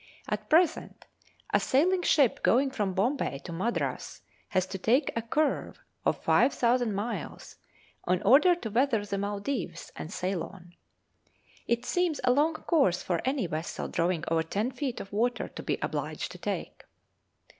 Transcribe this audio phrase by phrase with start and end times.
[0.27, 1.05] At present
[1.53, 6.55] a sailing ship going from Bombay to Madras has to make a curve of five
[6.55, 7.57] thousand miles
[8.07, 10.73] in order to weather the Maldives and Ceylon.
[11.67, 15.61] It seems a long course for any vessel drawing over ten feet of water to
[15.61, 16.83] be obliged to take.